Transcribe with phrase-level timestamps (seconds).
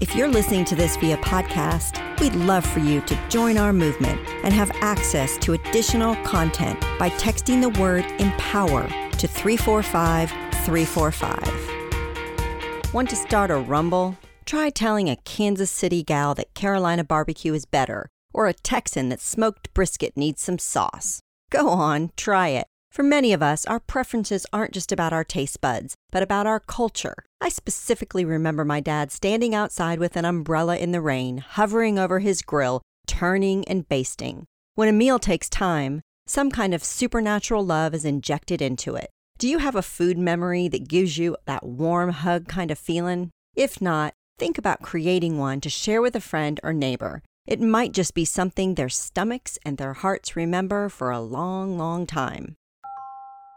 [0.00, 4.18] If you're listening to this via podcast, we'd love for you to join our movement
[4.42, 10.30] and have access to additional content by texting the word empower to 345
[10.64, 12.94] 345.
[12.94, 14.16] Want to start a rumble?
[14.46, 19.20] Try telling a Kansas City gal that Carolina barbecue is better, or a Texan that
[19.20, 21.20] smoked brisket needs some sauce.
[21.50, 22.69] Go on, try it.
[22.90, 26.58] For many of us, our preferences aren't just about our taste buds, but about our
[26.58, 27.14] culture.
[27.40, 32.18] I specifically remember my dad standing outside with an umbrella in the rain, hovering over
[32.18, 34.44] his grill, turning and basting.
[34.74, 39.10] When a meal takes time, some kind of supernatural love is injected into it.
[39.38, 43.30] Do you have a food memory that gives you that warm hug kind of feeling?
[43.54, 47.22] If not, think about creating one to share with a friend or neighbor.
[47.46, 52.04] It might just be something their stomachs and their hearts remember for a long, long
[52.06, 52.56] time.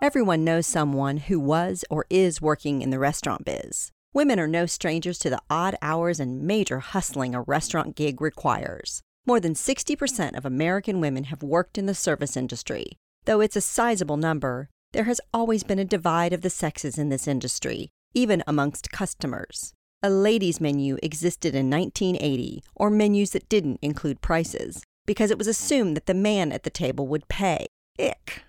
[0.04, 3.90] Everyone knows someone who was or is working in the restaurant biz.
[4.14, 9.02] Women are no strangers to the odd hours and major hustling a restaurant gig requires.
[9.26, 12.98] More than 60% of American women have worked in the service industry.
[13.24, 17.08] Though it's a sizable number, there has always been a divide of the sexes in
[17.08, 19.72] this industry, even amongst customers.
[20.02, 25.48] A ladies' menu existed in 1980, or menus that didn't include prices, because it was
[25.48, 27.68] assumed that the man at the table would pay.
[27.98, 28.44] Ick.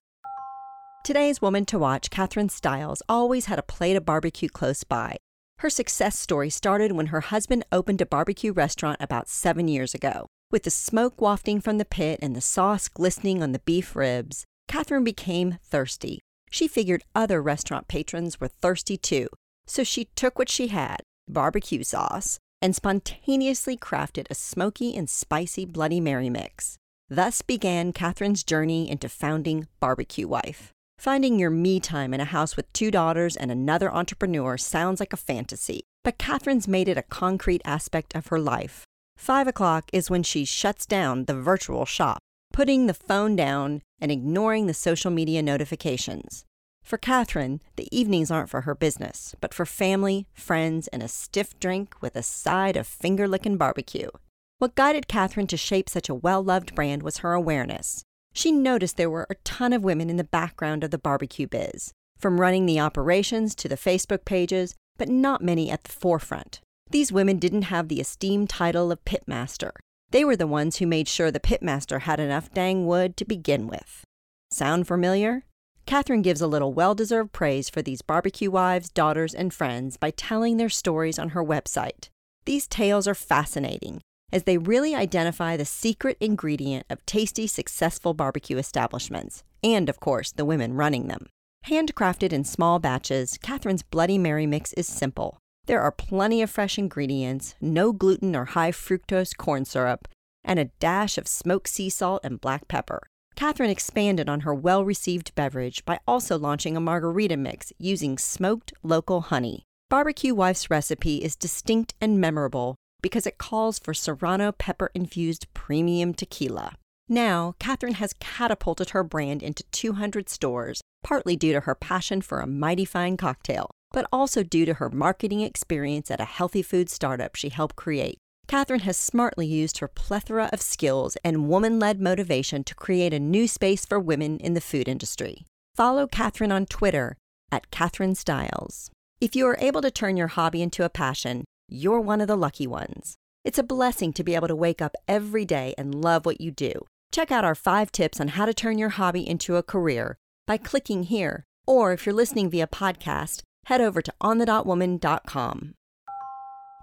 [1.05, 5.19] Today's woman to watch, Kathryn Stiles, always had a plate of barbecue close by.
[5.59, 10.25] Her success story started when her husband opened a barbecue restaurant about seven years ago.
[10.51, 14.47] With the smoke wafting from the pit and the sauce glistening on the beef ribs,
[14.67, 16.21] Kathryn became thirsty.
[16.51, 19.29] She figured other restaurant patrons were thirsty too,
[19.67, 25.67] so she took what she had barbecue sauce and spontaneously crafted a smoky and spicy
[25.67, 26.79] Bloody Mary mix.
[27.11, 30.71] Thus began Kathryn's journey into founding Barbecue Wife.
[30.99, 35.13] Finding your me time in a house with two daughters and another entrepreneur sounds like
[35.13, 38.85] a fantasy, but Kathryn's made it a concrete aspect of her life.
[39.17, 42.19] Five o'clock is when she shuts down the virtual shop,
[42.53, 46.45] putting the phone down and ignoring the social media notifications.
[46.83, 51.59] For Kathryn, the evenings aren't for her business, but for family, friends, and a stiff
[51.59, 54.11] drink with a side of finger licking barbecue.
[54.59, 58.05] What guided Kathryn to shape such a well loved brand was her awareness.
[58.35, 61.93] She noticed there were a ton of women in the background of the barbecue biz,
[62.19, 66.61] from running the operations to the Facebook pages, but not many at the forefront.
[66.91, 69.71] These women didn't have the esteemed title of pitmaster.
[70.11, 73.69] They were the ones who made sure the pitmaster had enough dang wood to begin
[73.69, 74.05] with.
[74.51, 75.45] Sound familiar?
[75.87, 80.11] Catherine gives a little well deserved praise for these barbecue wives, daughters, and friends by
[80.11, 82.09] telling their stories on her website.
[82.47, 84.01] These tales are fascinating,
[84.35, 90.33] as they really identify the secret ingredient of tasty, successful barbecue establishments, and of course,
[90.33, 91.29] the women running them.
[91.69, 95.39] Handcrafted in small batches, Catherine's Bloody Mary mix is simple.
[95.67, 100.09] There are plenty of fresh ingredients, no gluten or high fructose corn syrup,
[100.43, 103.01] and a dash of smoked sea salt and black pepper.
[103.37, 108.73] Catherine expanded on her well received beverage by also launching a margarita mix using smoked
[108.83, 109.65] local honey.
[109.89, 112.75] Barbecue Wife's recipe is distinct and memorable
[113.05, 116.73] because it calls for serrano pepper infused premium tequila.
[117.07, 122.41] Now, Catherine has catapulted her brand into 200 stores, partly due to her passion for
[122.41, 126.89] a mighty fine cocktail, but also due to her marketing experience at a healthy food
[126.89, 128.17] startup she helped create.
[128.49, 133.21] Catherine has smartly used her plethora of skills and woman led motivation to create a
[133.21, 135.45] new space for women in the food industry.
[135.77, 137.19] Follow Catherine on Twitter
[137.53, 138.91] at Catherine Stiles.
[139.21, 142.37] If you are able to turn your hobby into a passion, you're one of the
[142.37, 143.17] lucky ones.
[143.45, 146.51] It's a blessing to be able to wake up every day and love what you
[146.51, 146.73] do.
[147.13, 150.17] Check out our five tips on how to turn your hobby into a career
[150.47, 151.45] by clicking here.
[151.67, 155.75] Or if you're listening via podcast, head over to onthedotwoman.com.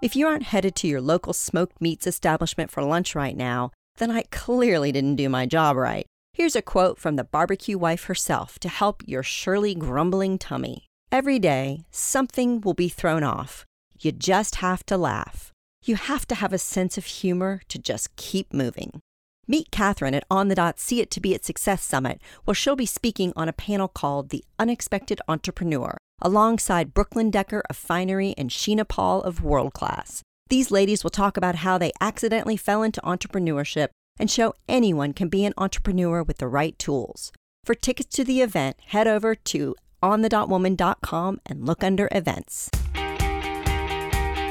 [0.02, 4.10] If you aren't headed to your local smoked meats establishment for lunch right now, then
[4.10, 6.06] I clearly didn't do my job right.
[6.32, 10.86] Here's a quote from the barbecue wife herself to help your surely grumbling tummy.
[11.12, 13.66] Every day, something will be thrown off.
[14.02, 15.52] You just have to laugh.
[15.84, 19.00] You have to have a sense of humor to just keep moving.
[19.46, 22.74] Meet Catherine at On the Dot See It to Be It Success Summit, where she'll
[22.74, 28.50] be speaking on a panel called The Unexpected Entrepreneur, alongside Brooklyn Decker of Finery and
[28.50, 30.20] Sheena Paul of World Class.
[30.48, 33.88] These ladies will talk about how they accidentally fell into entrepreneurship
[34.18, 37.30] and show anyone can be an entrepreneur with the right tools.
[37.64, 42.68] For tickets to the event, head over to onthedotwoman.com and look under events.